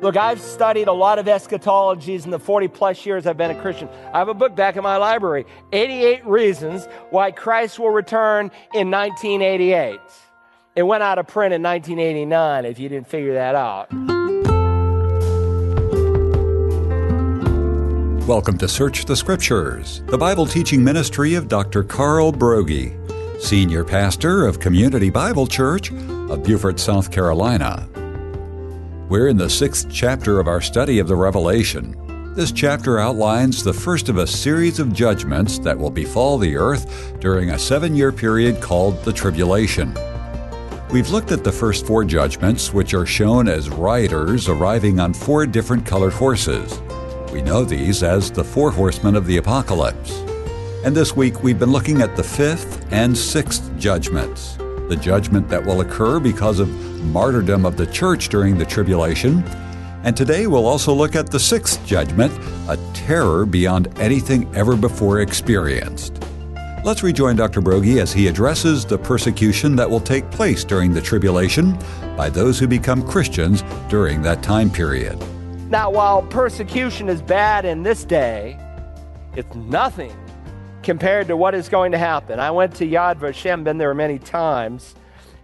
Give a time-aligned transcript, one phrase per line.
[0.00, 3.60] Look, I've studied a lot of eschatologies in the 40 plus years I've been a
[3.60, 3.88] Christian.
[4.14, 8.92] I have a book back in my library 88 Reasons Why Christ Will Return in
[8.92, 9.98] 1988.
[10.76, 13.92] It went out of print in 1989, if you didn't figure that out.
[18.28, 21.82] Welcome to Search the Scriptures, the Bible teaching ministry of Dr.
[21.82, 22.94] Carl Broggi,
[23.42, 27.88] Senior Pastor of Community Bible Church of Beaufort, South Carolina.
[29.08, 32.34] We're in the sixth chapter of our study of the Revelation.
[32.34, 37.18] This chapter outlines the first of a series of judgments that will befall the earth
[37.18, 39.96] during a seven year period called the Tribulation.
[40.90, 45.46] We've looked at the first four judgments, which are shown as riders arriving on four
[45.46, 46.78] different colored horses.
[47.32, 50.18] We know these as the four horsemen of the apocalypse.
[50.84, 55.64] And this week we've been looking at the fifth and sixth judgments the judgment that
[55.64, 56.68] will occur because of
[57.04, 59.42] martyrdom of the church during the tribulation.
[60.04, 62.32] And today we'll also look at the sixth judgment,
[62.68, 66.22] a terror beyond anything ever before experienced.
[66.84, 67.60] Let's rejoin Dr.
[67.60, 71.76] Broggi as he addresses the persecution that will take place during the tribulation
[72.16, 75.18] by those who become Christians during that time period.
[75.68, 78.58] Now, while persecution is bad in this day,
[79.34, 80.16] it's nothing
[80.88, 82.40] compared to what is going to happen.
[82.40, 84.94] I went to Yad Vashem, been there many times.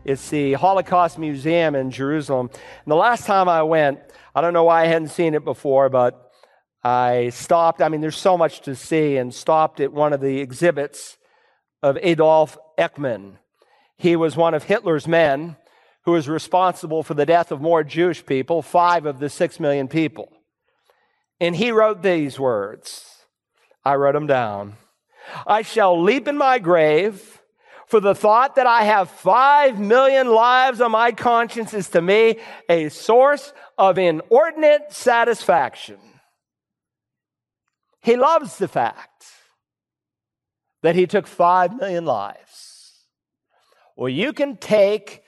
[0.03, 2.49] It's the Holocaust Museum in Jerusalem.
[2.51, 4.01] And the last time I went,
[4.35, 6.31] I don't know why I hadn't seen it before, but
[6.83, 7.83] I stopped.
[7.83, 11.19] I mean, there's so much to see, and stopped at one of the exhibits
[11.83, 13.35] of Adolf Eichmann.
[13.99, 15.57] He was one of Hitler's men
[16.07, 19.89] who was responsible for the death of more Jewish people, five of the six million
[19.89, 20.33] people.
[21.39, 23.27] And he wrote these words.
[23.85, 24.79] I wrote them down.
[25.47, 27.43] I shall leap in my grave,
[27.87, 32.39] for the thought that I have five million lives on my conscience is to me
[32.69, 35.99] a source of inordinate satisfaction.
[38.01, 39.25] He loves the fact
[40.83, 43.07] that he took five million lives.
[43.97, 45.24] Well, you can take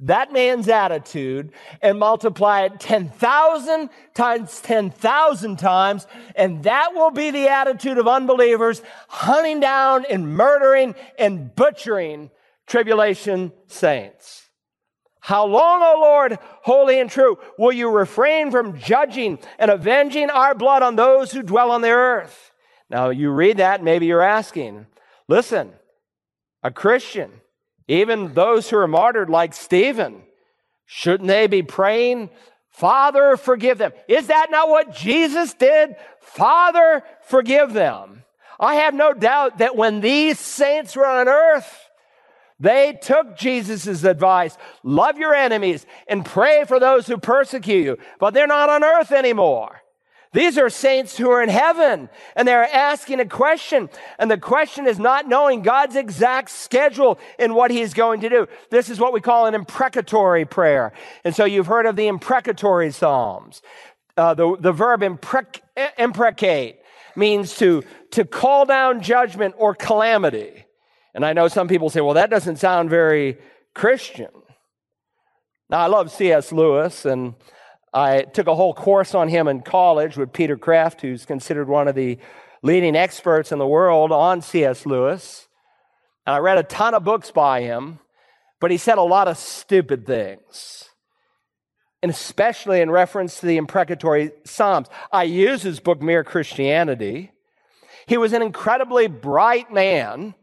[0.00, 1.52] that man's attitude
[1.82, 8.82] and multiply it 10,000 times 10,000 times, and that will be the attitude of unbelievers
[9.08, 12.30] hunting down and murdering and butchering
[12.66, 14.48] tribulation saints.
[15.20, 20.54] How long, O Lord, holy and true, will you refrain from judging and avenging our
[20.54, 22.52] blood on those who dwell on the earth?
[22.88, 24.86] Now, you read that, maybe you're asking,
[25.28, 25.72] listen,
[26.62, 27.30] a Christian
[27.90, 30.22] even those who are martyred, like Stephen,
[30.86, 32.30] shouldn't they be praying,
[32.70, 33.92] Father, forgive them?
[34.06, 35.96] Is that not what Jesus did?
[36.20, 38.22] Father, forgive them.
[38.60, 41.88] I have no doubt that when these saints were on earth,
[42.60, 48.34] they took Jesus' advice love your enemies and pray for those who persecute you, but
[48.34, 49.79] they're not on earth anymore.
[50.32, 53.90] These are saints who are in heaven and they're asking a question.
[54.18, 58.46] And the question is not knowing God's exact schedule in what he's going to do.
[58.70, 60.92] This is what we call an imprecatory prayer.
[61.24, 63.60] And so you've heard of the imprecatory Psalms.
[64.16, 65.60] Uh, the, the verb imprec-
[65.98, 66.76] imprecate
[67.16, 70.64] means to, to call down judgment or calamity.
[71.12, 73.38] And I know some people say, well, that doesn't sound very
[73.74, 74.30] Christian.
[75.68, 76.52] Now, I love C.S.
[76.52, 77.34] Lewis and
[77.92, 81.88] I took a whole course on him in college with Peter Kreeft, who's considered one
[81.88, 82.18] of the
[82.62, 84.86] leading experts in the world on C.S.
[84.86, 85.48] Lewis.
[86.26, 87.98] And I read a ton of books by him,
[88.60, 90.84] but he said a lot of stupid things.
[92.02, 94.88] And especially in reference to the imprecatory Psalms.
[95.12, 97.32] I use his book, Mere Christianity.
[98.06, 100.34] He was an incredibly bright man,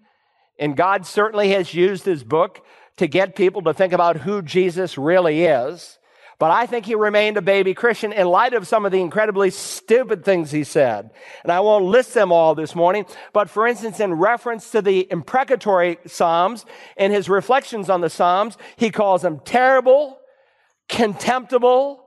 [0.60, 2.64] and God certainly has used his book
[2.98, 5.98] to get people to think about who Jesus really is.
[6.40, 9.50] But I think he remained a baby Christian in light of some of the incredibly
[9.50, 11.10] stupid things he said.
[11.42, 15.08] And I won't list them all this morning, but for instance, in reference to the
[15.12, 16.66] imprecatory Psalms,
[16.96, 20.20] in his reflections on the Psalms, he calls them terrible,
[20.88, 22.04] contemptible,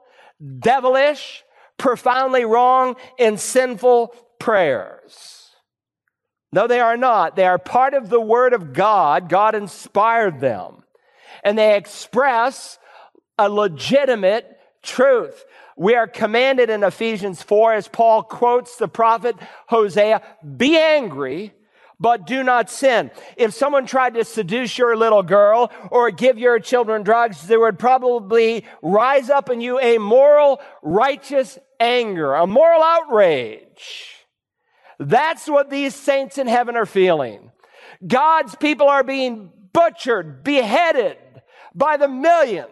[0.61, 1.43] devilish,
[1.77, 5.49] profoundly wrong, and sinful prayers.
[6.53, 7.35] No, they are not.
[7.35, 9.29] They are part of the Word of God.
[9.29, 10.85] God inspired them.
[11.43, 12.79] And they express
[13.41, 15.45] a legitimate truth.
[15.77, 19.35] We are commanded in Ephesians 4, as Paul quotes the prophet
[19.69, 20.21] Hosea,
[20.57, 21.55] be angry,
[21.99, 23.11] but do not sin.
[23.37, 27.79] If someone tried to seduce your little girl or give your children drugs, there would
[27.79, 34.17] probably rise up in you a moral, righteous anger, a moral outrage.
[34.99, 37.53] That's what these saints in heaven are feeling.
[38.07, 41.17] God's people are being butchered, beheaded
[41.75, 42.69] by the millions.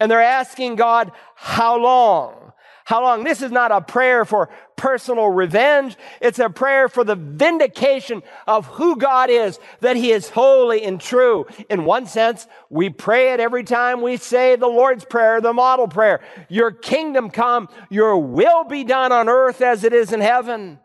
[0.00, 2.52] And they're asking God, how long?
[2.84, 3.22] How long?
[3.22, 5.94] This is not a prayer for personal revenge.
[6.22, 10.98] It's a prayer for the vindication of who God is, that He is holy and
[10.98, 11.46] true.
[11.68, 15.86] In one sense, we pray it every time we say the Lord's Prayer, the model
[15.86, 16.20] prayer.
[16.48, 20.78] Your kingdom come, your will be done on earth as it is in heaven.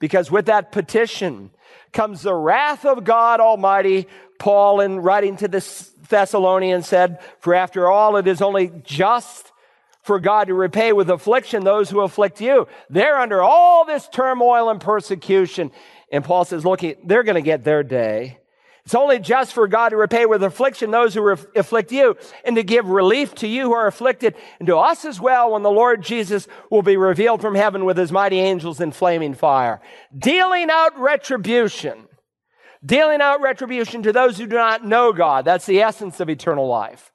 [0.00, 1.52] Because with that petition
[1.94, 4.08] comes the wrath of God Almighty.
[4.44, 5.66] Paul, in writing to the
[6.10, 9.50] Thessalonians, said, For after all, it is only just
[10.02, 12.68] for God to repay with affliction those who afflict you.
[12.90, 15.70] They're under all this turmoil and persecution.
[16.12, 18.38] And Paul says, look, they're going to get their day.
[18.84, 22.62] It's only just for God to repay with affliction those who afflict you and to
[22.62, 26.02] give relief to you who are afflicted and to us as well when the Lord
[26.02, 29.80] Jesus will be revealed from heaven with his mighty angels in flaming fire.
[30.14, 32.08] Dealing out retribution.
[32.84, 35.44] Dealing out retribution to those who do not know God.
[35.44, 37.12] That's the essence of eternal life.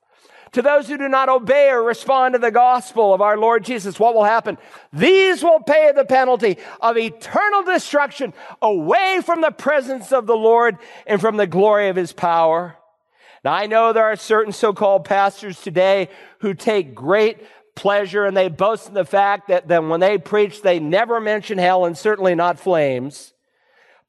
[0.53, 3.99] To those who do not obey or respond to the gospel of our Lord Jesus,
[3.99, 4.57] what will happen?
[4.91, 10.79] These will pay the penalty of eternal destruction away from the presence of the Lord
[11.05, 12.75] and from the glory of his power.
[13.45, 17.37] Now, I know there are certain so-called pastors today who take great
[17.75, 21.85] pleasure and they boast in the fact that when they preach, they never mention hell
[21.85, 23.33] and certainly not flames.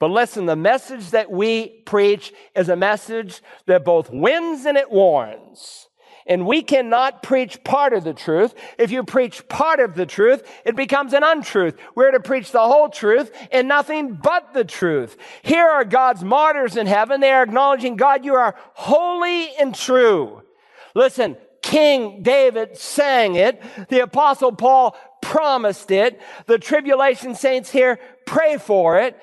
[0.01, 4.91] But listen, the message that we preach is a message that both wins and it
[4.91, 5.89] warns.
[6.27, 8.55] And we cannot preach part of the truth.
[8.79, 11.77] If you preach part of the truth, it becomes an untruth.
[11.95, 15.17] We're to preach the whole truth and nothing but the truth.
[15.43, 17.21] Here are God's martyrs in heaven.
[17.21, 20.43] They are acknowledging, God, you are holy and true.
[20.95, 23.63] Listen, King David sang it.
[23.89, 26.21] The apostle Paul promised it.
[26.47, 29.21] The tribulation saints here pray for it.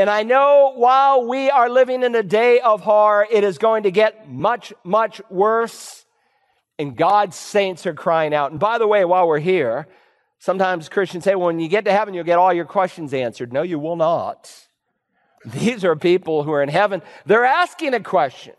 [0.00, 3.82] And I know while we are living in a day of horror, it is going
[3.82, 6.06] to get much, much worse
[6.78, 8.50] and God's saints are crying out.
[8.50, 9.86] And by the way, while we're here,
[10.38, 13.52] sometimes Christians say, well, when you get to heaven, you'll get all your questions answered.
[13.52, 14.50] No, you will not.
[15.44, 17.02] These are people who are in heaven.
[17.26, 18.54] They're asking a question.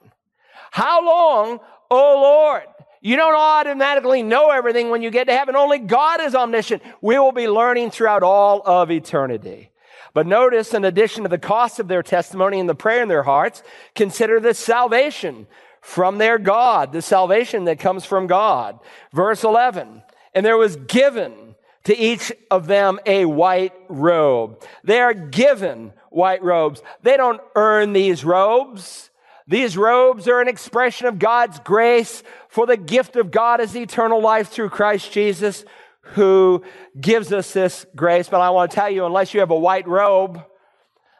[0.69, 1.59] How long,
[1.89, 2.65] O Lord?
[3.01, 5.55] You don't automatically know everything when you get to heaven.
[5.55, 6.83] Only God is omniscient.
[7.01, 9.70] We will be learning throughout all of eternity.
[10.13, 13.23] But notice, in addition to the cost of their testimony and the prayer in their
[13.23, 13.63] hearts,
[13.95, 15.47] consider this salvation
[15.81, 18.79] from their God, the salvation that comes from God.
[19.13, 20.03] Verse 11,
[20.33, 21.55] and there was given
[21.85, 24.63] to each of them a white robe.
[24.83, 26.81] They are given white robes.
[27.01, 29.09] They don't earn these robes.
[29.47, 34.21] These robes are an expression of God's grace for the gift of God is eternal
[34.21, 35.63] life through Christ Jesus
[36.01, 36.63] who
[36.99, 38.27] gives us this grace.
[38.29, 40.43] But I want to tell you, unless you have a white robe,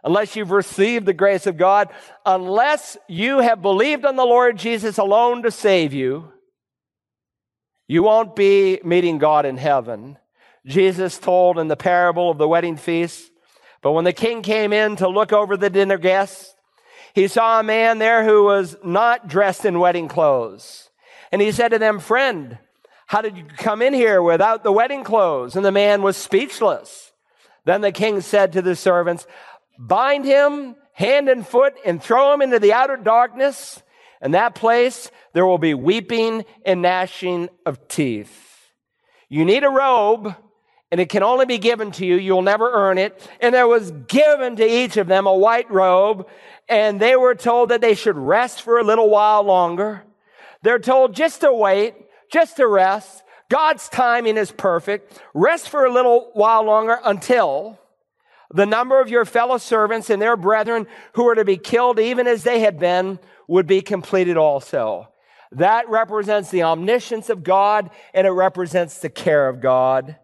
[0.04, 1.90] unless you've received the grace of God,
[2.26, 6.32] unless you have believed on the Lord Jesus alone to save you,
[7.88, 10.18] you won't be meeting God in heaven.
[10.66, 13.32] Jesus told in the parable of the wedding feast,
[13.82, 16.54] but when the king came in to look over the dinner guests,
[17.14, 20.90] he saw a man there who was not dressed in wedding clothes.
[21.32, 22.58] And he said to them, friend,
[23.12, 25.58] how did you come in here without the wedding clothes?
[25.58, 27.12] And the man was speechless.
[27.66, 29.28] Then the king said to the servants,
[29.78, 33.84] bind him hand and foot and throw him into the outer darkness.
[34.22, 38.72] In that place, there will be weeping and gnashing of teeth.
[39.28, 40.34] You need a robe,
[40.90, 42.16] and it can only be given to you.
[42.16, 43.30] You'll never earn it.
[43.42, 46.30] And there was given to each of them a white robe,
[46.70, 50.04] and they were told that they should rest for a little while longer.
[50.62, 51.96] They're told just to wait,
[52.32, 53.24] just to rest.
[53.50, 55.22] God's timing is perfect.
[55.34, 57.78] Rest for a little while longer until
[58.54, 62.28] the number of your fellow servants and their brethren who were to be killed even
[62.28, 65.10] as they had been would be completed also.
[65.54, 70.16] That represents the omniscience of God and it represents the care of God.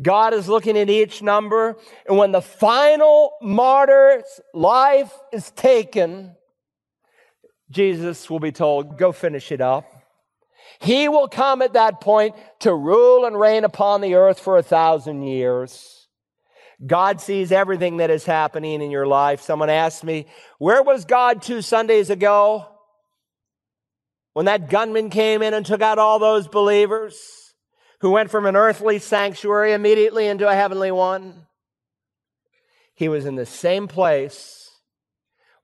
[0.00, 1.76] God is looking at each number
[2.08, 6.34] and when the final martyr's life is taken,
[7.70, 9.97] Jesus will be told, go finish it up.
[10.80, 14.62] He will come at that point to rule and reign upon the earth for a
[14.62, 16.06] thousand years.
[16.86, 19.40] God sees everything that is happening in your life.
[19.40, 20.26] Someone asked me,
[20.58, 22.66] where was God two Sundays ago?
[24.32, 27.18] When that gunman came in and took out all those believers
[28.00, 31.46] who went from an earthly sanctuary immediately into a heavenly one.
[32.94, 34.70] He was in the same place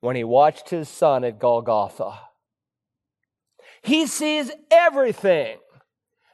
[0.01, 2.19] when he watched his son at Golgotha.
[3.85, 5.59] He sees everything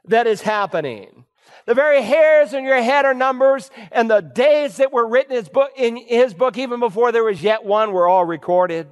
[0.04, 1.24] that is happening.
[1.66, 5.38] The very hairs on your head are numbers, and the days that were written in
[5.38, 8.86] his book, in his book even before there was yet one, were all recorded.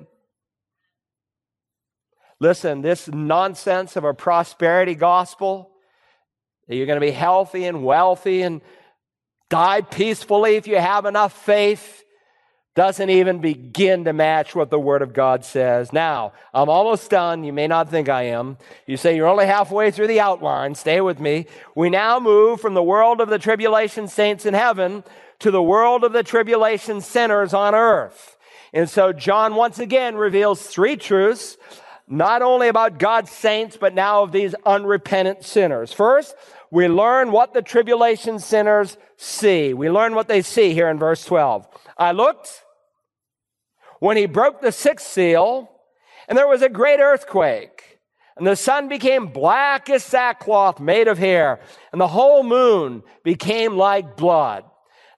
[2.40, 5.70] Listen, this nonsense of a prosperity gospel,
[6.66, 8.60] that you're going to be healthy and wealthy and
[9.50, 12.04] die peacefully if you have enough faith,
[12.78, 15.92] doesn't even begin to match what the Word of God says.
[15.92, 17.42] Now, I'm almost done.
[17.42, 18.56] You may not think I am.
[18.87, 20.76] You say you're only halfway through the outline.
[20.76, 21.47] Stay with me.
[21.75, 25.02] We now move from the world of the tribulation saints in heaven
[25.40, 28.37] to the world of the tribulation sinners on earth.
[28.73, 31.56] And so John once again reveals three truths,
[32.06, 35.92] not only about God's saints, but now of these unrepentant sinners.
[35.92, 36.37] First,
[36.70, 39.75] we learn what the tribulation sinners see.
[39.75, 41.66] We learn what they see here in verse 12.
[41.97, 42.62] I looked
[44.00, 45.71] when he broke the sixth seal,
[46.28, 47.99] and there was a great earthquake.
[48.37, 53.76] And the sun became black as sackcloth made of hair, and the whole moon became
[53.76, 54.64] like blood.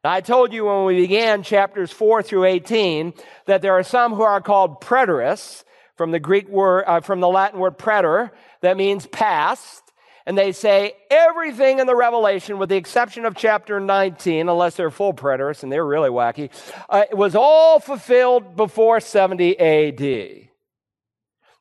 [0.02, 3.12] Now, I told you when we began chapters 4 through 18
[3.44, 5.64] that there are some who are called preterists
[5.96, 8.32] from the Greek word, uh, from the Latin word preter,
[8.62, 9.82] that means past.
[10.30, 14.92] And they say everything in the Revelation, with the exception of chapter 19, unless they're
[14.92, 16.50] full preterists and they're really wacky,
[16.88, 20.48] uh, was all fulfilled before 70 AD.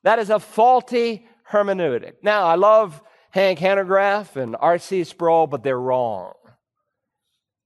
[0.04, 2.22] That is a faulty hermeneutic.
[2.22, 5.02] Now, I love Hank Hanegraaff and R.C.
[5.02, 6.34] Sproul, but they're wrong.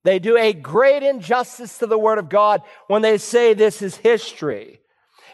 [0.04, 3.94] They do a great injustice to the Word of God when they say this is
[3.94, 4.80] history.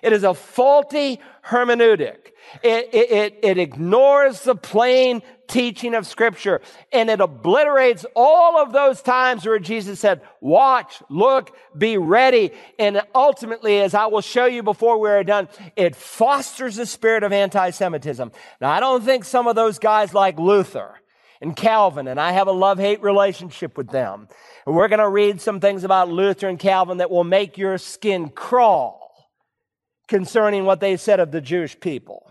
[0.02, 2.29] It is a faulty hermeneutic.
[2.62, 6.60] It, it, it, ignores the plain teaching of Scripture
[6.92, 12.50] and it obliterates all of those times where Jesus said, Watch, look, be ready.
[12.78, 17.22] And ultimately, as I will show you before we are done, it fosters the spirit
[17.22, 18.32] of anti Semitism.
[18.60, 21.00] Now, I don't think some of those guys like Luther
[21.40, 24.28] and Calvin, and I have a love hate relationship with them.
[24.66, 27.78] And we're going to read some things about Luther and Calvin that will make your
[27.78, 29.00] skin crawl
[30.06, 32.30] concerning what they said of the Jewish people.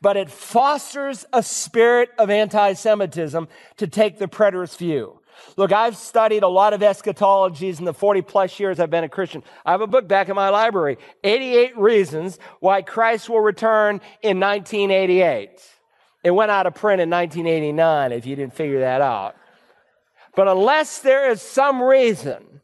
[0.00, 5.20] But it fosters a spirit of anti Semitism to take the preterist view.
[5.56, 9.08] Look, I've studied a lot of eschatologies in the 40 plus years I've been a
[9.08, 9.42] Christian.
[9.64, 14.40] I have a book back in my library 88 Reasons Why Christ Will Return in
[14.40, 15.50] 1988.
[16.22, 19.36] It went out of print in 1989, if you didn't figure that out.
[20.36, 22.59] But unless there is some reason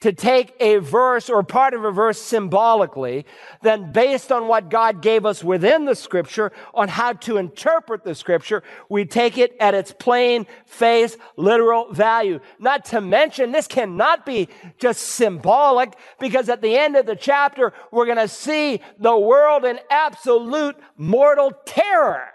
[0.00, 3.26] to take a verse or part of a verse symbolically,
[3.62, 8.14] then based on what God gave us within the scripture on how to interpret the
[8.14, 12.38] scripture, we take it at its plain face, literal value.
[12.60, 17.72] Not to mention, this cannot be just symbolic because at the end of the chapter,
[17.90, 22.28] we're going to see the world in absolute mortal terror.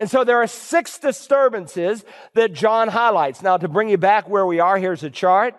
[0.00, 2.04] And so there are six disturbances
[2.34, 3.42] that John highlights.
[3.42, 5.56] Now, to bring you back where we are, here's a chart.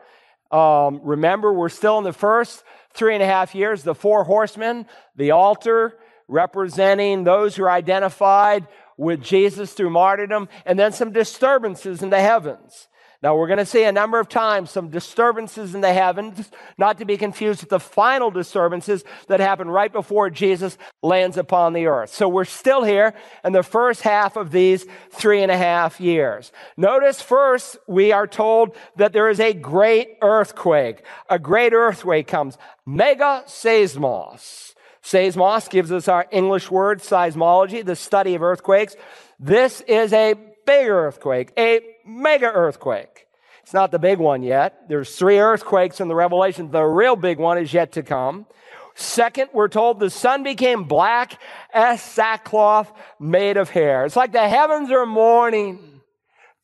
[0.51, 2.63] Um, remember, we're still in the first
[2.94, 3.84] three and a half years.
[3.84, 10.77] The four horsemen, the altar representing those who are identified with Jesus through martyrdom, and
[10.77, 12.88] then some disturbances in the heavens.
[13.22, 17.00] Now, we're going to see a number of times some disturbances in the heavens, not
[17.00, 21.88] to be confused with the final disturbances that happen right before Jesus lands upon the
[21.88, 22.14] earth.
[22.14, 26.54] So we're still here in the first half of these three and a half years.
[26.78, 31.04] Notice first, we are told that there is a great earthquake.
[31.30, 32.58] A great earthquake comes.
[32.86, 34.76] Mega seismos.
[35.04, 38.96] Seismos gives us our English word, seismology, the study of earthquakes.
[39.40, 40.36] This is a
[40.66, 43.28] big earthquake, a mega earthquake.
[43.63, 44.89] It's not the big one yet.
[44.89, 46.72] There's three earthquakes in the Revelation.
[46.72, 48.48] The real big one is yet to come.
[48.96, 51.39] Second, we're told the sun became black
[51.74, 54.06] as sackcloth made of hair.
[54.06, 56.01] It's like the heavens are mourning.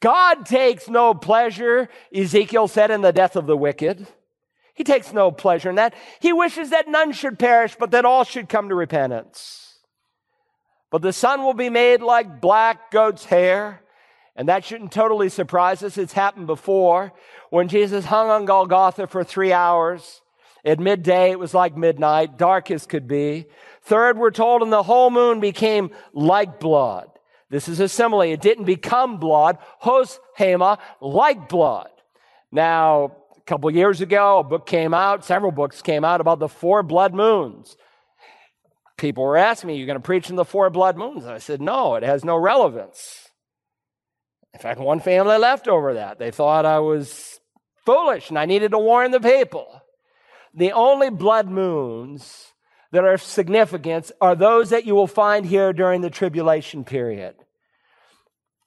[0.01, 4.05] God takes no pleasure, Ezekiel said, in the death of the wicked.
[4.73, 5.93] He takes no pleasure in that.
[6.19, 9.77] He wishes that none should perish, but that all should come to repentance.
[10.91, 13.81] But the sun will be made like black goat's hair.
[14.35, 15.97] And that shouldn't totally surprise us.
[15.97, 17.13] It's happened before.
[17.49, 20.21] When Jesus hung on Golgotha for three hours,
[20.65, 23.45] at midday it was like midnight, dark as could be.
[23.83, 27.07] Third, we're told, and the whole moon became like blood.
[27.49, 28.21] This is a simile.
[28.21, 29.57] It didn't become blood.
[29.77, 31.89] Hos hema, like blood.
[32.51, 36.49] Now, a couple years ago, a book came out, several books came out about the
[36.49, 37.77] four blood moons.
[38.97, 41.25] People were asking me, You're going to preach in the four blood moons?
[41.25, 43.24] I said, No, it has no relevance.
[44.55, 46.17] In fact, one family left over that.
[46.17, 47.41] They thought I was
[47.85, 49.81] foolish and I needed to warn the people.
[50.53, 52.53] The only blood moons
[52.93, 57.35] that are of significance are those that you will find here during the tribulation period.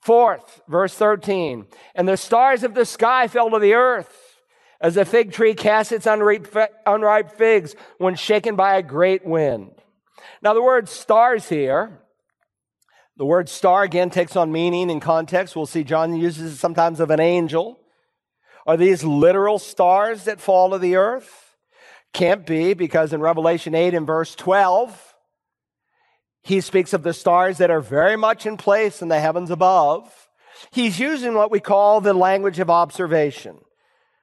[0.02, 1.64] Fourth, verse 13,
[1.94, 4.36] and the stars of the sky fell to the earth
[4.82, 6.54] as a fig tree casts its unripe,
[6.84, 9.70] unripe figs when shaken by a great wind.
[10.42, 12.02] Now, the word stars here,
[13.18, 15.56] the word star again takes on meaning and context.
[15.56, 17.80] We'll see John uses it sometimes of an angel.
[18.64, 21.56] Are these literal stars that fall to the earth?
[22.12, 25.14] Can't be, because in Revelation 8 and verse 12,
[26.42, 30.28] he speaks of the stars that are very much in place in the heavens above.
[30.70, 33.58] He's using what we call the language of observation.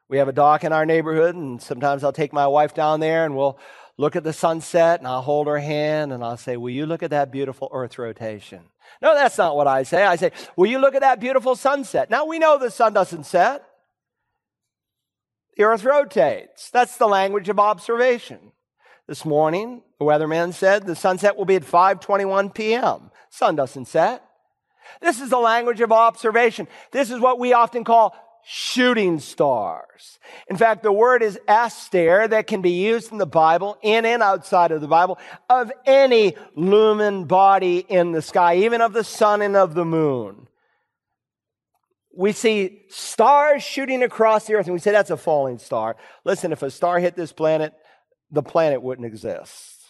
[0.07, 3.25] We have a dock in our neighborhood, and sometimes I'll take my wife down there
[3.25, 3.59] and we'll
[3.97, 7.03] look at the sunset and I'll hold her hand and I'll say, Will you look
[7.03, 8.61] at that beautiful earth rotation?
[9.01, 10.03] No, that's not what I say.
[10.03, 12.09] I say, Will you look at that beautiful sunset?
[12.09, 13.63] Now we know the sun doesn't set,
[15.55, 16.69] the earth rotates.
[16.69, 18.51] That's the language of observation.
[19.07, 23.11] This morning, the weatherman said the sunset will be at 5:21 p.m.
[23.29, 24.23] Sun doesn't set.
[25.01, 26.67] This is the language of observation.
[26.91, 28.15] This is what we often call
[28.47, 30.19] shooting stars.
[30.47, 34.21] In fact, the word is aster that can be used in the Bible, in and
[34.21, 35.17] outside of the Bible,
[35.49, 40.47] of any lumen body in the sky, even of the sun and of the moon.
[42.15, 45.97] We see stars shooting across the earth, and we say that's a falling star.
[46.23, 47.73] Listen, if a star hit this planet,
[48.29, 49.81] the planet wouldn't exist.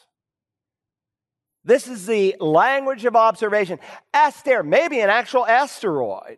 [1.66, 3.80] This is the language of observation.
[4.14, 6.38] Aster, maybe an actual asteroid.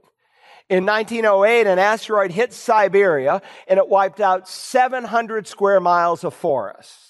[0.69, 7.07] In 1908, an asteroid hit Siberia and it wiped out 700 square miles of forest.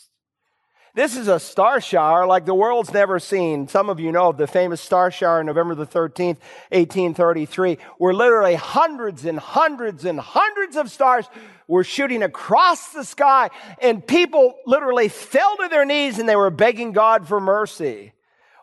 [0.94, 3.68] This is a star shower like the world's never seen.
[3.68, 6.38] Some of you know of the famous star shower November the 13th,
[6.70, 11.28] 1833, where literally hundreds and hundreds and hundreds of stars
[11.68, 13.50] were shooting across the sky
[13.80, 18.14] and people literally fell to their knees and they were begging God for mercy.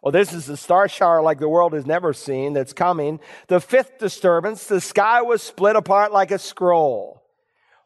[0.04, 3.20] Well, this is a star shower like the world has never seen that's coming.
[3.46, 7.22] The fifth disturbance, the sky was split apart like a scroll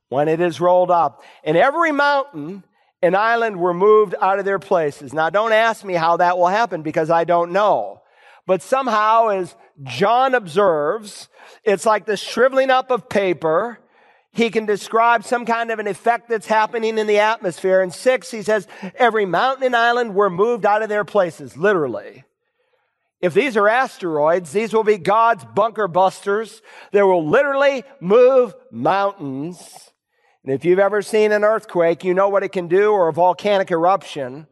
[0.09, 1.23] when it is rolled up.
[1.45, 2.65] And every mountain
[3.01, 5.13] and island were moved out of their places.
[5.13, 8.03] Now, don't ask me how that will happen because I don't know.
[8.49, 11.29] But somehow, as John observes,
[11.63, 13.79] it's like the shriveling up of paper
[14.33, 17.81] he can describe some kind of an effect that's happening in the atmosphere.
[17.83, 22.25] And six, he says, every mountain and island were moved out of their places, literally.
[23.21, 26.63] If these are asteroids, these will be God's bunker busters.
[26.93, 29.91] They will literally move mountains.
[30.45, 33.13] And if you've ever seen an earthquake, you know what it can do or a
[33.13, 34.47] volcanic eruption.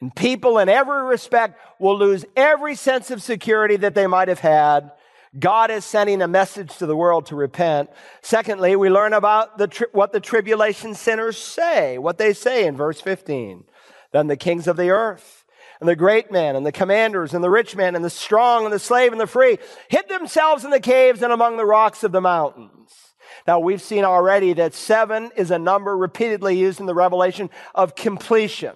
[0.00, 4.38] And people in every respect will lose every sense of security that they might have
[4.38, 4.92] had.
[5.38, 7.90] God is sending a message to the world to repent.
[8.22, 12.76] Secondly, we learn about the tri- what the tribulation sinners say, what they say in
[12.76, 13.64] verse 15.
[14.12, 15.44] Then the kings of the earth
[15.80, 18.72] and the great men and the commanders and the rich men and the strong and
[18.72, 22.12] the slave and the free hid themselves in the caves and among the rocks of
[22.12, 22.94] the mountains.
[23.46, 27.94] Now we've seen already that seven is a number repeatedly used in the revelation of
[27.94, 28.74] completion.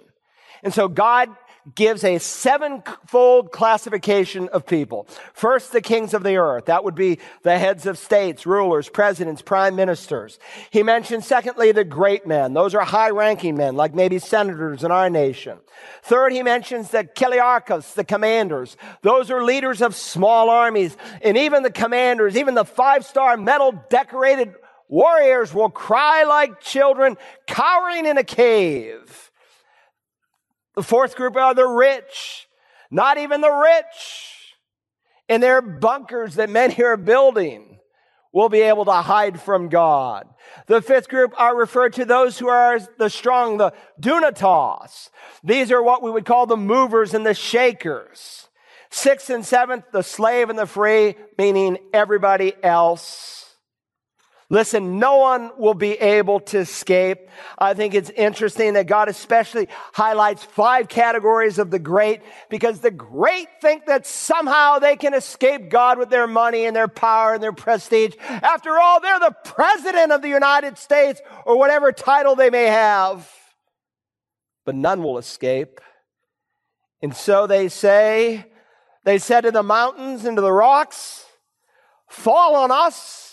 [0.63, 1.29] And so God
[1.75, 5.07] gives a sevenfold classification of people.
[5.33, 6.67] First, the kings of the earth.
[6.67, 10.39] That would be the heads of states, rulers, presidents, prime ministers.
[10.71, 12.53] He mentions, secondly, the great men.
[12.53, 15.59] Those are high ranking men, like maybe senators in our nation.
[16.03, 18.77] Third, he mentions the kiliarchos, the commanders.
[19.03, 20.97] Those are leaders of small armies.
[21.23, 24.55] And even the commanders, even the five star medal decorated
[24.89, 29.22] warriors will cry like children cowering in a cave.
[30.75, 32.49] The fourth group are the rich.
[32.91, 34.43] Not even the rich
[35.29, 37.79] in their bunkers that many are building
[38.33, 40.27] will be able to hide from God.
[40.67, 45.11] The fifth group are referred to those who are the strong, the dunatos.
[45.45, 48.49] These are what we would call the movers and the shakers.
[48.91, 53.42] Sixth and seventh, the slave and the free, meaning everybody else.
[54.53, 57.31] Listen, no one will be able to escape.
[57.59, 62.91] I think it's interesting that God especially highlights five categories of the great because the
[62.91, 67.43] great think that somehow they can escape God with their money and their power and
[67.43, 68.13] their prestige.
[68.29, 73.27] After all, they're the president of the United States or whatever title they may have.
[74.67, 75.81] But none will escape.
[77.01, 78.53] And so they say,
[79.07, 81.25] they said to the mountains and to the rocks,
[82.07, 83.32] fall on us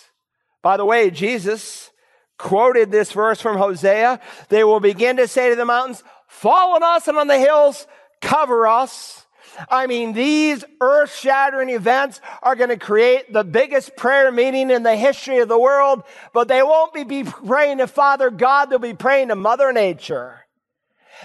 [0.61, 1.91] by the way, Jesus
[2.37, 4.19] quoted this verse from Hosea.
[4.49, 7.85] They will begin to say to the mountains, fall on us and on the hills,
[8.21, 9.25] cover us.
[9.69, 14.83] I mean, these earth shattering events are going to create the biggest prayer meeting in
[14.83, 18.93] the history of the world, but they won't be praying to Father God, they'll be
[18.93, 20.45] praying to Mother Nature.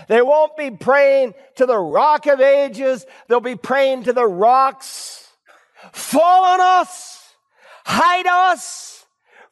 [0.09, 5.29] They won't be praying to the rock of ages, they'll be praying to the rocks.
[5.93, 7.23] Fall on us,
[7.85, 8.94] hide us,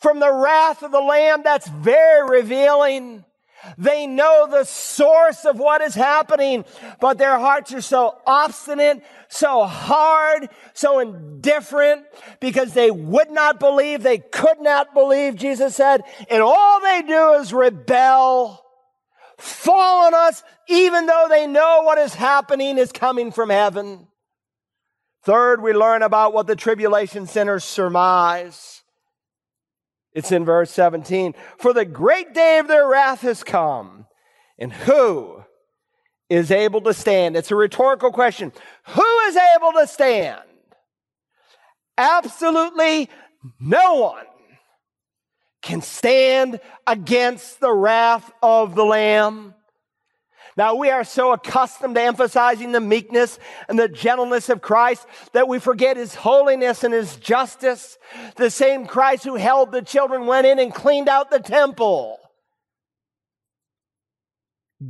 [0.03, 1.43] from the wrath of the Lamb.
[1.45, 3.25] That's very revealing.
[3.79, 6.65] They know the source of what is happening,
[7.01, 12.05] but their hearts are so obstinate, so hard, so indifferent
[12.41, 17.35] because they would not believe, they could not believe, Jesus said, and all they do
[17.35, 18.65] is rebel,
[19.39, 24.09] fall on us, even though they know what is happening is coming from heaven.
[25.25, 28.82] Third, we learn about what the tribulation sinners surmise.
[30.15, 31.35] It's in verse 17.
[31.59, 34.07] For the great day of their wrath has come.
[34.59, 35.43] And who
[36.29, 37.37] is able to stand?
[37.37, 38.53] It's a rhetorical question.
[38.89, 40.41] Who is able to stand?
[41.97, 43.09] Absolutely
[43.59, 44.27] no one
[45.63, 49.55] can stand against the wrath of the Lamb.
[50.57, 53.39] Now we are so accustomed to emphasizing the meekness
[53.69, 57.99] and the gentleness of Christ that we forget his holiness and his justice.
[58.37, 62.19] The same Christ who held the children went in and cleaned out the temple.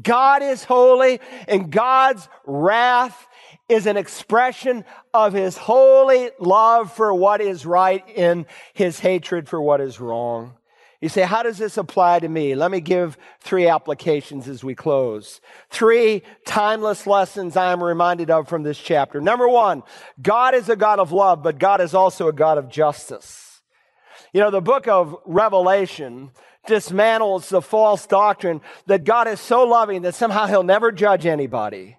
[0.01, 3.27] God is holy and God's wrath
[3.68, 9.61] is an expression of his holy love for what is right and his hatred for
[9.61, 10.55] what is wrong.
[11.03, 12.55] You say, how does this apply to me?
[12.55, 15.41] Let me give three applications as we close.
[15.69, 19.21] Three timeless lessons I am reminded of from this chapter.
[19.21, 19.83] Number one,
[20.23, 23.62] God is a God of love, but God is also a God of justice.
[24.33, 26.31] You know, the book of Revelation
[26.69, 31.97] dismantles the false doctrine that God is so loving that somehow he'll never judge anybody.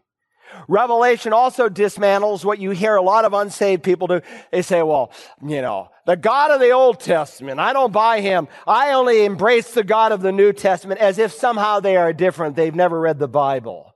[0.67, 4.21] Revelation also dismantles what you hear a lot of unsaved people do.
[4.51, 5.11] They say, well,
[5.45, 8.47] you know, the God of the Old Testament, I don't buy him.
[8.67, 12.55] I only embrace the God of the New Testament as if somehow they are different.
[12.55, 13.93] They've never read the Bible.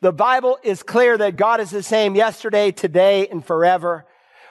[0.00, 4.06] The Bible is clear that God is the same yesterday, today, and forever.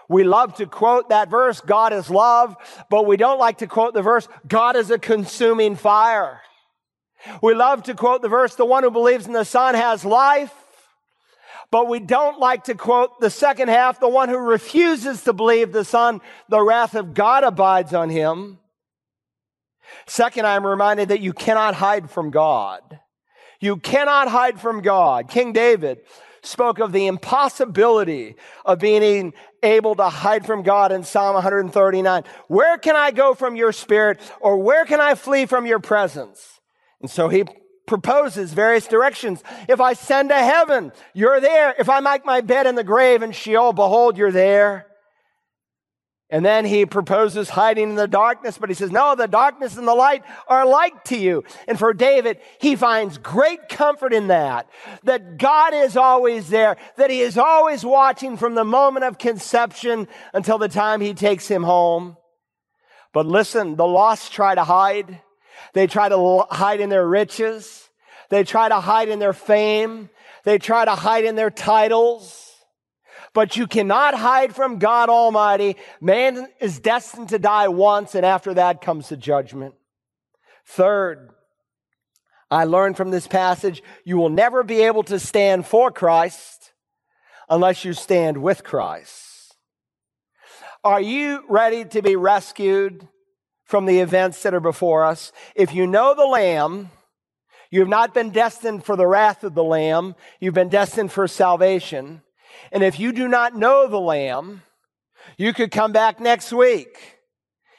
[0.07, 2.55] We love to quote that verse, God is love,
[2.89, 6.41] but we don't like to quote the verse, God is a consuming fire.
[7.43, 10.53] We love to quote the verse, the one who believes in the Son has life.
[11.71, 15.71] But we don't like to quote the second half, the one who refuses to believe
[15.71, 18.57] the Son, the wrath of God abides on him.
[20.07, 22.99] Second, I'm reminded that you cannot hide from God.
[23.59, 25.29] You cannot hide from God.
[25.29, 25.99] King David
[26.41, 32.23] spoke of the impossibility of being able to hide from God in Psalm 139.
[32.47, 36.59] Where can I go from your spirit or where can I flee from your presence?
[37.01, 37.43] And so he
[37.89, 39.43] proposes various directions.
[39.67, 41.73] If I send to heaven, you're there.
[41.77, 44.85] If I make my bed in the grave in Sheol, behold, you're there.
[46.29, 49.87] And then he proposes hiding in the darkness, but he says, no, the darkness and
[49.87, 51.43] the light are alike to you.
[51.67, 54.69] And for David, he finds great comfort in that,
[55.05, 60.07] that God is always there, that he is always watching from the moment of conception
[60.31, 62.15] until the time he takes him home.
[63.11, 65.23] But listen, the lost try to hide.
[65.73, 67.89] They try to hide in their riches.
[68.29, 70.09] They try to hide in their fame.
[70.43, 72.45] They try to hide in their titles.
[73.33, 75.77] But you cannot hide from God Almighty.
[76.01, 79.75] Man is destined to die once, and after that comes the judgment.
[80.65, 81.29] Third,
[82.51, 86.73] I learned from this passage you will never be able to stand for Christ
[87.47, 89.55] unless you stand with Christ.
[90.83, 93.07] Are you ready to be rescued
[93.69, 95.31] from the events that are before us.
[95.53, 96.89] If you know the Lamb,
[97.69, 101.27] you have not been destined for the wrath of the Lamb, you've been destined for
[101.27, 102.23] salvation.
[102.71, 104.63] And if you do not know the Lamb,
[105.37, 107.19] you could come back next week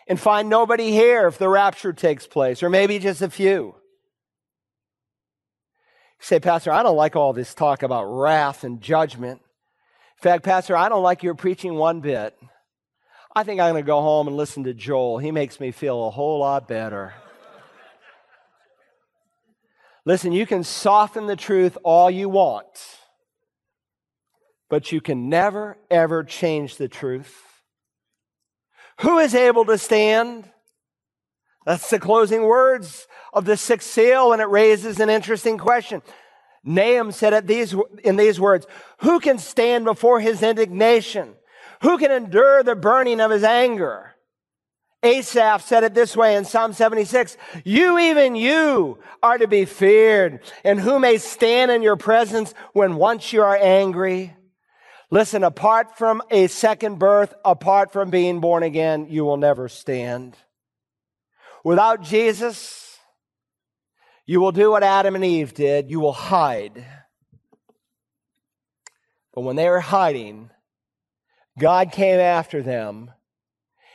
[0.07, 3.48] and find nobody here if the rapture takes place, or maybe just a few.
[3.50, 3.74] You
[6.20, 9.40] say, Pastor, I don't like all this talk about wrath and judgment.
[9.42, 12.38] In fact, Pastor, I don't like your preaching one bit.
[13.35, 15.19] I think I'm going to go home and listen to Joel.
[15.19, 17.14] He makes me feel a whole lot better.
[20.05, 22.66] Listen, you can soften the truth all you want,
[24.69, 27.37] but you can never, ever change the truth.
[29.03, 30.51] Who is able to stand?
[31.66, 36.03] That's the closing words of the sixth seal, and it raises an interesting question.
[36.64, 38.66] Nahum said it these, in these words
[38.99, 41.37] Who can stand before his indignation?
[41.83, 44.14] Who can endure the burning of his anger?
[45.03, 50.40] Asaph said it this way in Psalm 76 You, even you, are to be feared,
[50.62, 54.37] and who may stand in your presence when once you are angry?
[55.11, 60.37] Listen, apart from a second birth, apart from being born again, you will never stand.
[61.64, 62.99] Without Jesus,
[64.27, 65.90] you will do what Adam and Eve did.
[65.90, 66.87] You will hide.
[69.35, 70.51] But when they were hiding,
[71.61, 73.12] God came after them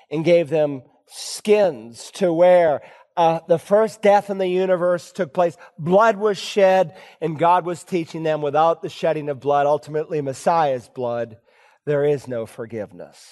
[0.09, 2.81] and gave them skins to wear
[3.17, 5.55] uh, the first death in the universe took place.
[5.79, 10.89] Blood was shed, and God was teaching them without the shedding of blood, ultimately Messiah's
[10.89, 11.37] blood,
[11.85, 13.25] there is no forgiveness.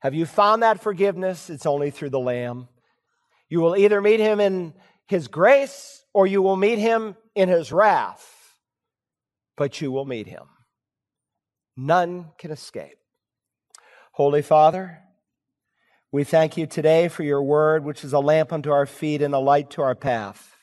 [0.00, 1.48] Have you found that forgiveness?
[1.48, 2.68] It's only through the Lamb.
[3.48, 4.74] You will either meet him in
[5.06, 8.26] his grace or you will meet him in his wrath,
[9.56, 10.44] but you will meet him.
[11.76, 12.98] None can escape.
[14.16, 15.00] Holy Father,
[16.10, 19.34] we thank you today for your word, which is a lamp unto our feet and
[19.34, 20.56] a light to our path.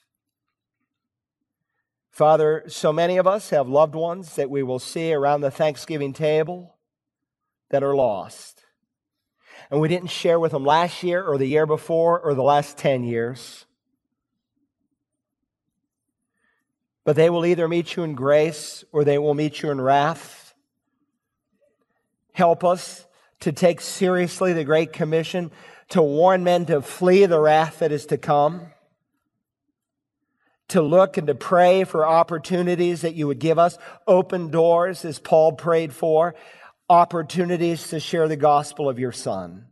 [2.10, 6.14] Father, so many of us have loved ones that we will see around the Thanksgiving
[6.14, 6.78] table
[7.70, 8.64] that are lost.
[9.70, 12.80] And we didn't share with them last year or the year before or the last
[12.80, 13.68] 10 years.
[17.04, 20.56] But they will either meet you in grace or they will meet you in wrath.
[22.32, 23.06] Help us
[23.44, 25.52] to take seriously the Great Commission,
[25.90, 28.68] to warn men to flee the wrath that is to come,
[30.70, 33.78] to look and to pray for opportunities that you would give us,
[34.08, 36.36] open doors as Paul prayed for,
[36.90, 39.66] opportunities to share the gospel of your Son.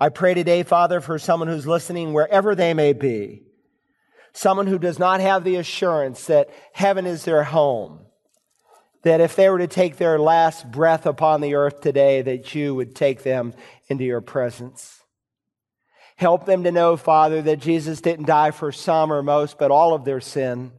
[0.00, 3.44] I pray today, Father, for someone who's listening wherever they may be,
[4.32, 8.06] someone who does not have the assurance that heaven is their home
[9.02, 12.74] that if they were to take their last breath upon the earth today, that you
[12.74, 13.54] would take them
[13.88, 15.00] into your presence.
[16.16, 19.94] Help them to know, Father, that Jesus didn't die for some or most, but all
[19.94, 20.70] of their sin,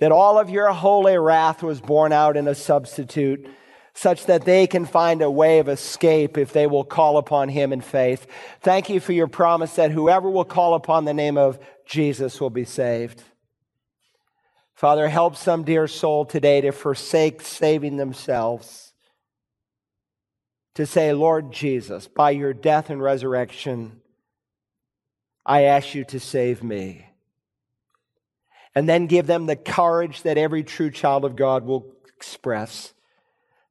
[0.00, 3.48] that all of your holy wrath was borne out in a substitute,
[3.94, 7.72] such that they can find a way of escape if they will call upon him
[7.72, 8.26] in faith.
[8.60, 12.50] Thank you for your promise that whoever will call upon the name of Jesus will
[12.50, 13.22] be saved.
[14.82, 18.92] Father, help some dear soul today to forsake saving themselves,
[20.74, 24.00] to say, Lord Jesus, by your death and resurrection,
[25.46, 27.06] I ask you to save me.
[28.74, 32.92] And then give them the courage that every true child of God will express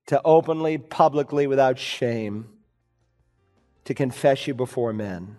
[0.05, 2.47] to openly, publicly, without shame,
[3.83, 5.35] to confess you before men.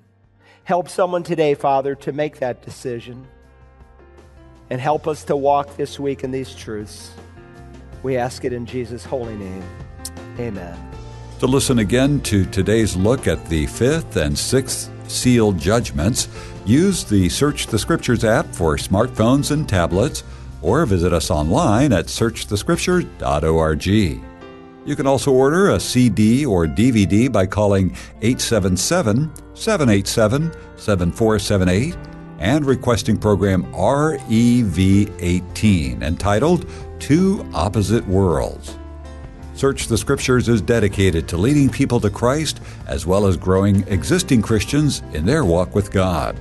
[0.64, 3.26] Help someone today, Father, to make that decision
[4.70, 7.12] and help us to walk this week in these truths.
[8.02, 9.62] We ask it in Jesus' holy name.
[10.38, 10.78] Amen.
[11.40, 16.28] To listen again to today's look at the fifth and sixth seal judgments,
[16.64, 20.24] use the Search the Scriptures app for smartphones and tablets,
[20.62, 23.86] or visit us online at searchthescripture.org.
[24.84, 32.11] You can also order a CD or DVD by calling 877 787 7478
[32.42, 38.76] and requesting program REV18 entitled Two Opposite Worlds.
[39.54, 44.42] Search the Scriptures is dedicated to leading people to Christ as well as growing existing
[44.42, 46.36] Christians in their walk with God.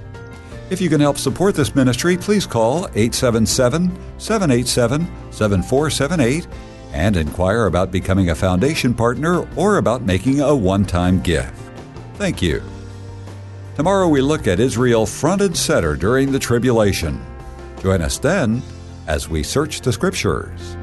[0.71, 6.47] If you can help support this ministry, please call 877 787 7478
[6.93, 11.53] and inquire about becoming a foundation partner or about making a one time gift.
[12.15, 12.63] Thank you.
[13.75, 17.25] Tomorrow we look at Israel front and center during the tribulation.
[17.81, 18.61] Join us then
[19.07, 20.75] as we search the Scriptures.